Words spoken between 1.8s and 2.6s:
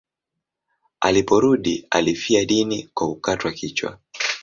alifia